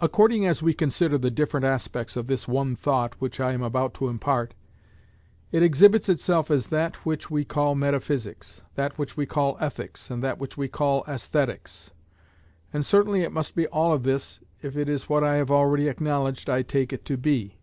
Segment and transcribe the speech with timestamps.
[0.00, 3.92] According as we consider the different aspects of this one thought which I am about
[3.96, 4.54] to impart,
[5.52, 10.22] it exhibits itself as that which we call metaphysics, that which we call ethics, and
[10.22, 11.90] that which we call æsthetics;
[12.72, 16.48] and certainly it must be all this if it is what I have already acknowledged
[16.48, 17.58] I take it to be.